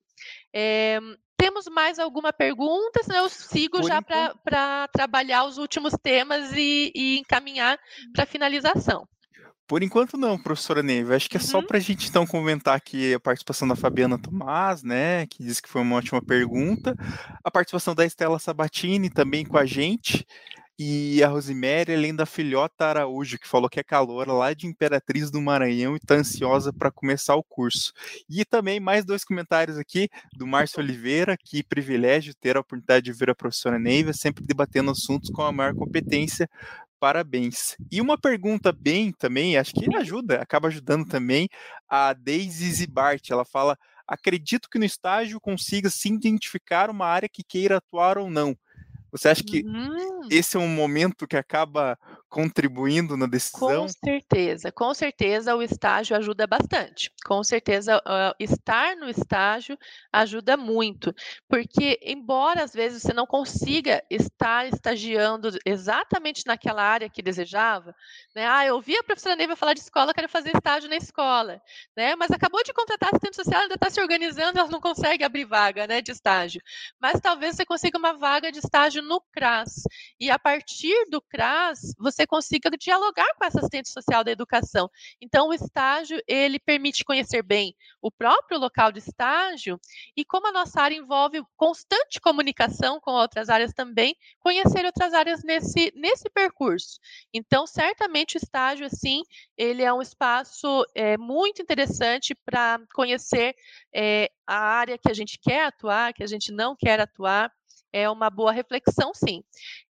[0.54, 0.98] É,
[1.50, 3.02] temos mais alguma pergunta?
[3.02, 7.78] Senão eu sigo Por já para trabalhar os últimos temas e, e encaminhar
[8.14, 9.06] para finalização.
[9.66, 11.14] Por enquanto não, professora Neve.
[11.14, 11.46] Acho que é uhum.
[11.46, 15.62] só para a gente então comentar aqui a participação da Fabiana Tomás, né, que disse
[15.62, 16.96] que foi uma ótima pergunta,
[17.44, 20.26] a participação da Estela Sabatini também com a gente,
[20.82, 25.30] e a Rosemary, além da filhota Araújo, que falou que é calor lá de Imperatriz
[25.30, 27.92] do Maranhão e está ansiosa para começar o curso.
[28.26, 33.12] E também mais dois comentários aqui do Márcio Oliveira, que privilégio ter a oportunidade de
[33.12, 36.48] ver a professora Neiva, sempre debatendo assuntos com a maior competência.
[36.98, 37.76] Parabéns.
[37.92, 41.46] E uma pergunta bem também, acho que ajuda, acaba ajudando também,
[41.90, 43.28] a Daisy Zibart.
[43.28, 43.76] Ela fala:
[44.08, 48.56] acredito que no estágio consiga se identificar uma área que queira atuar ou não.
[49.10, 50.28] Você acha que uhum.
[50.30, 51.98] esse é um momento que acaba
[52.30, 53.82] contribuindo na decisão?
[53.82, 57.12] Com certeza, com certeza o estágio ajuda bastante.
[57.26, 59.76] Com certeza uh, estar no estágio
[60.12, 61.12] ajuda muito,
[61.48, 67.94] porque embora às vezes você não consiga estar estagiando exatamente naquela área que desejava,
[68.34, 68.46] né?
[68.46, 71.60] Ah, eu ouvi a professora Neiva falar de escola, quero fazer estágio na escola,
[71.96, 72.14] né?
[72.14, 75.86] Mas acabou de contratar assistente social, ainda está se organizando, ela não consegue abrir vaga,
[75.86, 76.62] né, de estágio.
[77.00, 79.82] Mas talvez você consiga uma vaga de estágio no CRAS.
[80.18, 84.90] E a partir do CRAS, você você consiga dialogar com essa assistente social da educação.
[85.20, 89.80] Então, o estágio, ele permite conhecer bem o próprio local de estágio
[90.16, 95.42] e como a nossa área envolve constante comunicação com outras áreas também, conhecer outras áreas
[95.42, 96.98] nesse, nesse percurso.
[97.32, 99.22] Então, certamente o estágio, assim,
[99.56, 103.54] ele é um espaço é, muito interessante para conhecer
[103.94, 107.50] é, a área que a gente quer atuar, que a gente não quer atuar,
[107.92, 109.42] é uma boa reflexão, sim.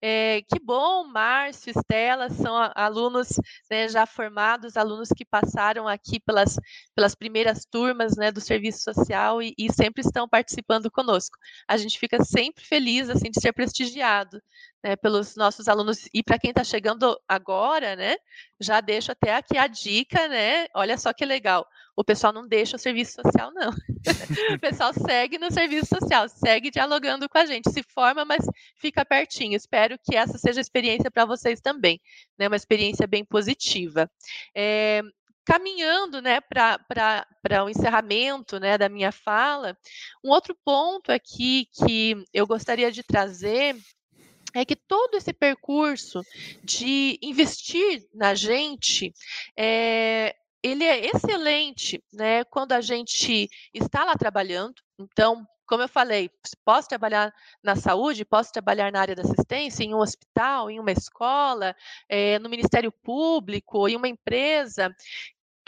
[0.01, 3.29] É, que bom, Márcio, Estela, são alunos
[3.69, 6.57] né, já formados, alunos que passaram aqui pelas,
[6.95, 11.37] pelas primeiras turmas né, do serviço social e, e, sempre estão participando conosco.
[11.67, 14.41] A gente fica sempre feliz assim de ser prestigiado
[14.83, 18.15] né, pelos nossos alunos e para quem está chegando agora, né,
[18.59, 20.67] já deixo até aqui a dica, né?
[20.73, 21.67] Olha só que legal.
[21.99, 23.71] O pessoal não deixa o serviço social, não.
[24.55, 29.03] o pessoal segue no serviço social, segue dialogando com a gente, se forma, mas fica
[29.03, 29.57] pertinho.
[29.57, 31.99] Espero que essa seja a experiência para vocês também,
[32.37, 32.47] né?
[32.47, 34.09] Uma experiência bem positiva.
[34.55, 35.01] É,
[35.43, 39.77] caminhando né, para o encerramento né, da minha fala,
[40.23, 43.75] um outro ponto aqui que eu gostaria de trazer
[44.55, 46.21] é que todo esse percurso
[46.63, 49.13] de investir na gente
[49.57, 54.75] é, ele é excelente né, quando a gente está lá trabalhando.
[54.99, 56.31] Então, como eu falei,
[56.65, 57.31] posso trabalhar
[57.63, 61.75] na saúde, posso trabalhar na área da assistência, em um hospital, em uma escola,
[62.09, 64.93] é, no Ministério Público, em uma empresa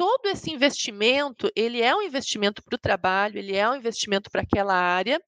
[0.02, 4.42] todo esse investimento, ele é um investimento para o trabalho, ele é um investimento para
[4.42, 5.22] aquela área,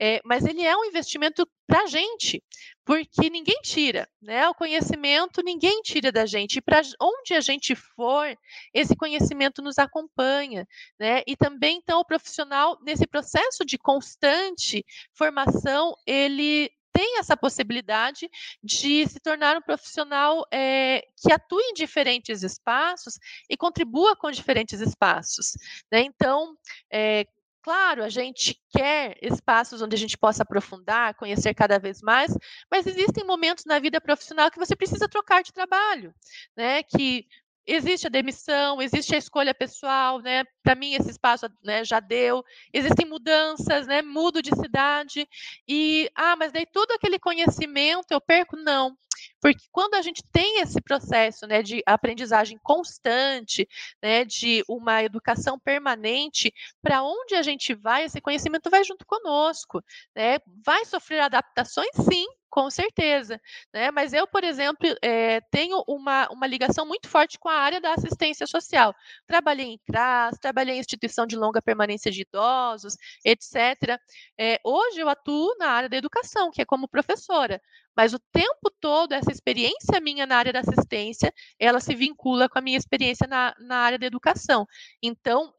[0.00, 2.40] é, mas ele é um investimento para a gente,
[2.84, 4.48] porque ninguém tira, né?
[4.48, 6.58] O conhecimento ninguém tira da gente.
[6.58, 8.32] E para onde a gente for,
[8.72, 10.64] esse conhecimento nos acompanha,
[10.96, 11.24] né?
[11.26, 18.28] E também, então, o profissional, nesse processo de constante formação, ele tem essa possibilidade
[18.62, 24.82] de se tornar um profissional é, que atue em diferentes espaços e contribua com diferentes
[24.82, 25.56] espaços.
[25.90, 26.02] Né?
[26.02, 26.54] Então,
[26.92, 27.26] é,
[27.62, 32.34] Claro, a gente quer espaços onde a gente possa aprofundar, conhecer cada vez mais,
[32.70, 36.14] mas existem momentos na vida profissional que você precisa trocar de trabalho,
[36.56, 36.82] né?
[36.82, 37.26] Que
[37.72, 40.44] existe a demissão, existe a escolha pessoal, né?
[40.62, 42.44] Para mim esse espaço né, já deu.
[42.72, 44.02] Existem mudanças, né?
[44.02, 45.28] Mudo de cidade
[45.68, 48.96] e ah, mas daí todo aquele conhecimento eu perco não.
[49.40, 53.68] Porque quando a gente tem esse processo né, de aprendizagem constante,
[54.02, 56.52] né, de uma educação permanente,
[56.82, 59.82] para onde a gente vai, esse conhecimento vai junto conosco.
[60.14, 60.38] Né?
[60.64, 63.40] Vai sofrer adaptações, sim, com certeza,
[63.72, 63.90] né?
[63.90, 67.94] Mas eu, por exemplo, é, tenho uma, uma ligação muito forte com a área da
[67.94, 68.94] assistência social.
[69.26, 73.98] Trabalhei em CRAS, trabalhei em instituição de longa permanência de idosos, etc.
[74.38, 77.60] É, hoje eu atuo na área da educação, que é como professora.
[77.96, 82.58] Mas o tempo todo, essa experiência minha na área da assistência, ela se vincula com
[82.58, 84.66] a minha experiência na, na área da educação.
[85.02, 85.54] Então,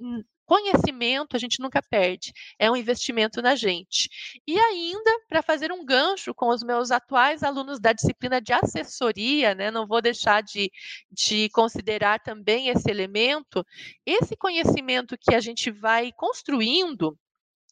[0.52, 4.10] Conhecimento a gente nunca perde, é um investimento na gente.
[4.46, 9.56] E ainda, para fazer um gancho com os meus atuais alunos da disciplina de assessoria,
[9.56, 10.70] né, não vou deixar de,
[11.10, 13.66] de considerar também esse elemento,
[14.06, 17.18] esse conhecimento que a gente vai construindo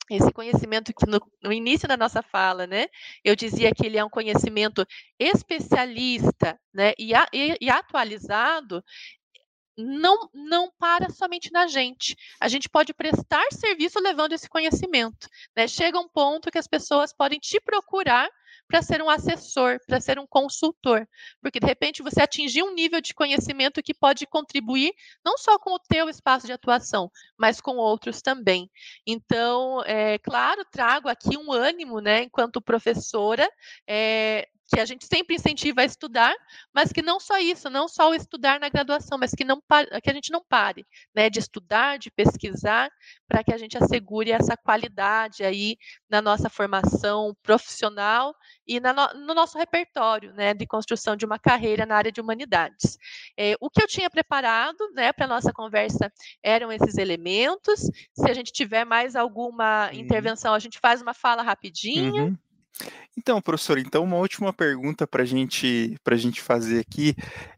[0.09, 2.87] esse conhecimento que no, no, início da nossa fala, né,
[3.23, 4.83] eu dizia que ele é um conhecimento
[5.19, 8.83] especialista, né, e, a, e, e atualizado,
[9.79, 12.15] não, não para somente na gente.
[12.39, 15.27] A gente pode prestar serviço levando esse conhecimento.
[15.55, 15.67] Né?
[15.67, 18.29] Chega um ponto que as pessoas podem te procurar
[18.67, 21.07] para ser um assessor, para ser um consultor,
[21.41, 24.93] porque de repente você atingir um nível de conhecimento que pode contribuir
[25.25, 28.69] não só com o teu espaço de atuação, mas com outros também.
[29.07, 33.49] Então, é claro, trago aqui um ânimo, né, enquanto professora,
[33.87, 36.35] é, que a gente sempre incentiva a estudar,
[36.73, 39.59] mas que não só isso, não só o estudar na graduação, mas que, não
[40.03, 42.89] que a gente não pare né, de estudar, de pesquisar,
[43.27, 45.77] para que a gente assegure essa qualidade aí
[46.09, 48.35] na nossa formação profissional
[48.67, 48.93] e no,
[49.25, 52.97] no, nosso repertório né, de construção de uma carreira na área de humanidades.
[53.37, 56.11] É, o que eu tinha preparado né, para a nossa conversa
[56.43, 57.81] eram esses elementos.
[58.13, 59.93] Se a gente tiver mais alguma uhum.
[59.93, 62.23] intervenção, a gente faz uma fala rapidinha.
[62.25, 62.37] Uhum.
[63.17, 67.13] Então, professor, então uma última pergunta para gente, a gente fazer aqui,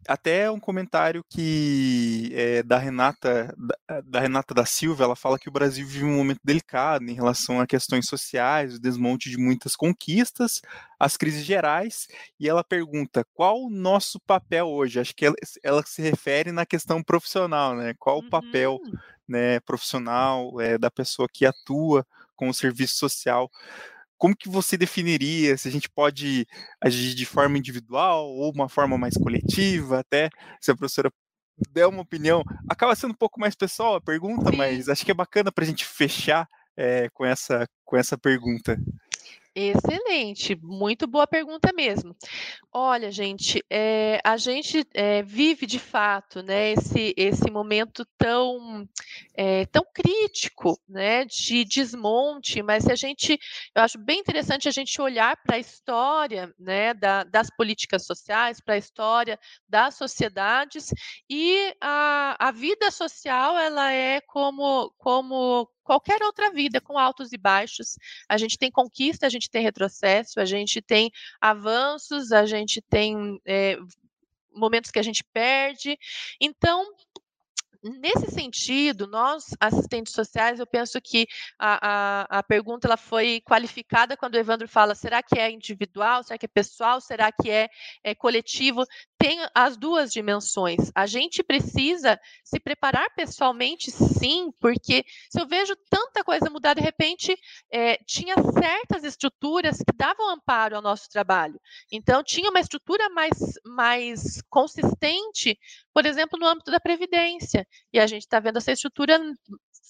[0.07, 5.49] até um comentário que é da Renata da, da, Renata da Silva, ela fala que
[5.49, 9.75] o Brasil vive um momento delicado em relação a questões sociais, o desmonte de muitas
[9.75, 10.61] conquistas,
[10.99, 12.07] as crises gerais,
[12.39, 14.99] e ela pergunta qual o nosso papel hoje?
[14.99, 17.93] Acho que ela, ela se refere na questão profissional, né?
[17.99, 18.25] Qual uhum.
[18.25, 18.79] o papel
[19.27, 23.51] né, profissional é, da pessoa que atua com o serviço social
[24.21, 26.45] como que você definiria se a gente pode
[26.79, 30.29] agir de forma individual ou uma forma mais coletiva, até
[30.61, 31.11] se a professora
[31.71, 35.15] der uma opinião, acaba sendo um pouco mais pessoal a pergunta, mas acho que é
[35.15, 38.77] bacana para a gente fechar é, com, essa, com essa pergunta.
[39.53, 42.15] Excelente, muito boa pergunta mesmo.
[42.71, 48.87] Olha, gente, é, a gente é, vive de fato, né, esse, esse momento tão,
[49.35, 53.37] é, tão crítico, né, de desmonte, mas a gente,
[53.75, 58.61] eu acho bem interessante a gente olhar para a história, né, da, das políticas sociais,
[58.61, 59.37] para a história
[59.67, 60.93] das sociedades
[61.29, 67.37] e a, a vida social, ela é como, como qualquer outra vida, com altos e
[67.37, 67.97] baixos.
[68.29, 73.41] A gente tem conquista, a gente tem retrocesso, a gente tem avanços, a gente tem
[73.45, 73.77] é,
[74.55, 75.99] momentos que a gente perde.
[76.39, 76.85] Então,
[77.83, 81.27] nesse sentido, nós, assistentes sociais, eu penso que
[81.59, 81.79] a,
[82.29, 86.37] a, a, pergunta ela foi qualificada quando o Evandro fala: será que é individual, será
[86.37, 87.69] que é pessoal, será que é,
[88.03, 88.85] é coletivo?
[89.21, 90.91] Tem as duas dimensões.
[90.95, 96.81] A gente precisa se preparar pessoalmente, sim, porque se eu vejo tanta coisa mudar de
[96.81, 97.37] repente,
[97.71, 101.61] é, tinha certas estruturas que davam amparo ao nosso trabalho.
[101.91, 105.55] Então, tinha uma estrutura mais, mais consistente,
[105.93, 107.67] por exemplo, no âmbito da Previdência.
[107.93, 109.19] E a gente está vendo essa estrutura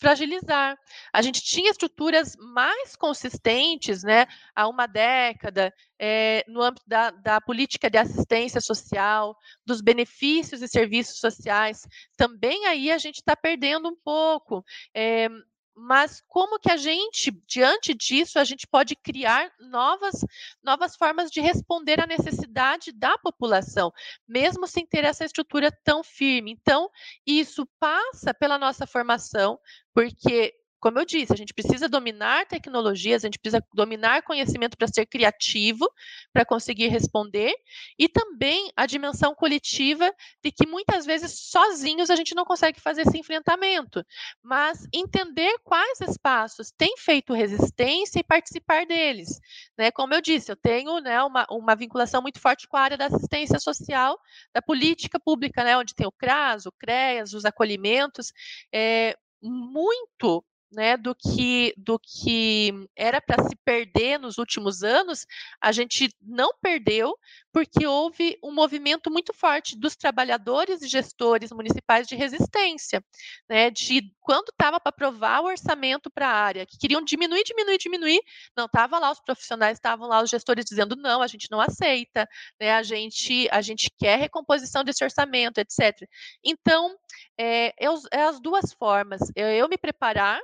[0.02, 0.76] fragilizar.
[1.14, 4.26] A gente tinha estruturas mais consistentes né,
[4.56, 5.72] há uma década,
[6.04, 11.88] é, no âmbito da, da, política de assistência social, dos benefícios e serviços sociais.
[12.18, 14.66] Também aí a gente está perdendo um pouco.
[14.96, 15.30] É,
[15.76, 20.26] mas como que a gente, diante disso, a gente pode criar novas,
[20.64, 23.92] novas formas de responder à necessidade da população,
[24.28, 26.52] mesmo sem ter essa estrutura tão firme.
[26.52, 26.90] Então,
[27.26, 29.60] isso passa pela nossa formação,
[29.94, 34.88] porque como eu disse, a gente precisa dominar tecnologias, a gente precisa dominar conhecimento para
[34.88, 35.88] ser criativo,
[36.34, 37.54] para conseguir responder,
[38.00, 40.12] e também a dimensão coletiva
[40.44, 44.04] de que muitas vezes sozinhos a gente não consegue fazer esse enfrentamento,
[44.42, 49.40] mas entender quais espaços têm feito resistência e participar deles.
[49.78, 49.92] Né?
[49.92, 53.06] Como eu disse, eu tenho né, uma, uma vinculação muito forte com a área da
[53.06, 54.18] assistência social,
[54.52, 58.34] da política pública, né, onde tem o CRAS, o CREAS, os acolhimentos,
[58.74, 65.26] é, muito né, do que do que era para se perder nos últimos anos,
[65.60, 67.14] a gente não perdeu
[67.52, 73.04] porque houve um movimento muito forte dos trabalhadores e gestores municipais de resistência,
[73.50, 77.78] né, de quando estava para aprovar o orçamento para a área, que queriam diminuir, diminuir,
[77.78, 78.22] diminuir,
[78.56, 82.28] não estava lá os profissionais, estavam lá os gestores dizendo não, a gente não aceita,
[82.60, 86.08] né, a gente a gente quer recomposição desse orçamento, etc.
[86.44, 86.96] Então,
[87.38, 90.40] é, é, é as duas formas, eu, eu me preparar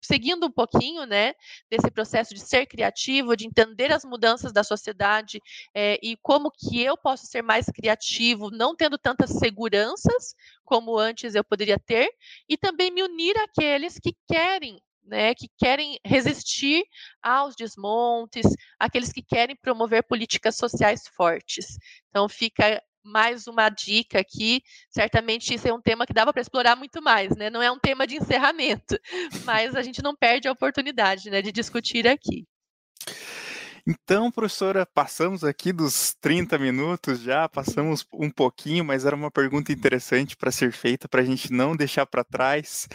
[0.00, 1.34] seguindo um pouquinho, né,
[1.70, 5.40] desse processo de ser criativo, de entender as mudanças da sociedade
[5.74, 10.34] é, e como que eu posso ser mais criativo, não tendo tantas seguranças
[10.64, 12.08] como antes eu poderia ter,
[12.48, 14.78] e também me unir àqueles que querem
[15.08, 16.84] né, que querem resistir
[17.22, 18.46] aos desmontes,
[18.78, 21.78] aqueles que querem promover políticas sociais fortes.
[22.10, 24.62] Então fica mais uma dica aqui.
[24.90, 27.50] Certamente isso é um tema que dava para explorar muito mais, né?
[27.50, 28.98] Não é um tema de encerramento,
[29.44, 32.46] mas a gente não perde a oportunidade, né, de discutir aqui.
[33.86, 39.72] Então, professora, passamos aqui dos 30 minutos já, passamos um pouquinho, mas era uma pergunta
[39.72, 42.86] interessante para ser feita, para a gente não deixar para trás.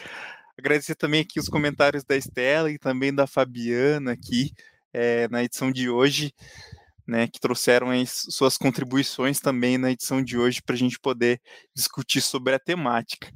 [0.55, 4.53] Agradecer também aqui os comentários da Estela e também da Fabiana aqui
[4.93, 6.31] é, na edição de hoje
[7.07, 11.41] né, que trouxeram suas contribuições também na edição de hoje para a gente poder
[11.75, 13.31] discutir sobre a temática.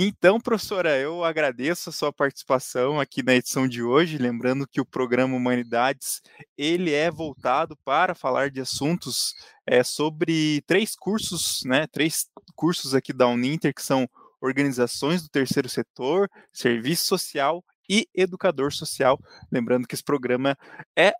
[0.00, 4.86] Então, professora, eu agradeço a sua participação aqui na edição de hoje, lembrando que o
[4.86, 6.22] programa Humanidades
[6.56, 9.34] ele é voltado para falar de assuntos
[9.66, 14.08] é, sobre três cursos, né, três cursos aqui da Uninter que são
[14.40, 19.18] organizações do terceiro setor, serviço social e educador social.
[19.50, 20.56] Lembrando que esse programa
[20.96, 21.12] é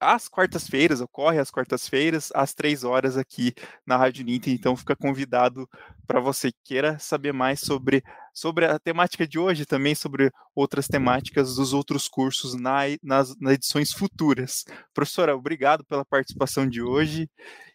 [0.00, 3.54] às quartas-feiras, ocorre às quartas-feiras, às três horas aqui
[3.86, 4.52] na Rádio Ninter.
[4.52, 5.68] Então fica convidado
[6.06, 10.86] para você que queira saber mais sobre, sobre a temática de hoje, também sobre outras
[10.86, 14.64] temáticas dos outros cursos na, nas, nas edições futuras.
[14.94, 17.28] Professora, obrigado pela participação de hoje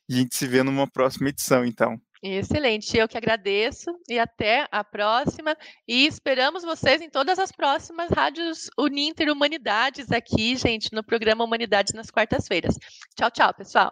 [0.07, 1.99] e a gente se vê numa próxima edição, então.
[2.23, 5.57] Excelente, eu que agradeço e até a próxima.
[5.87, 11.93] E esperamos vocês em todas as próximas rádios Uninter Humanidades aqui, gente, no programa Humanidades
[11.93, 12.77] nas quartas-feiras.
[13.15, 13.91] Tchau, tchau, pessoal.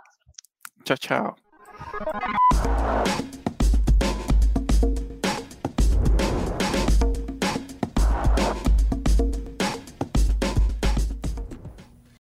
[0.83, 1.35] Tchau, tchau.